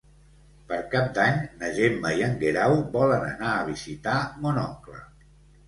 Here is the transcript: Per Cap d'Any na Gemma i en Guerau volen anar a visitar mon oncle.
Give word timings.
Per 0.69 0.79
Cap 0.93 1.11
d'Any 1.17 1.37
na 1.59 1.69
Gemma 1.75 2.15
i 2.21 2.25
en 2.29 2.35
Guerau 2.41 2.75
volen 2.97 3.29
anar 3.29 3.53
a 3.61 3.69
visitar 3.71 4.19
mon 4.43 4.61
oncle. 4.67 5.01